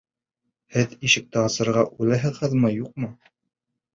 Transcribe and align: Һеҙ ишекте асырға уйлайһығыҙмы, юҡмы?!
Һеҙ 0.77 0.93
ишекте 1.09 1.41
асырға 1.41 1.83
уйлайһығыҙмы, 1.91 2.71
юҡмы?! 2.79 3.13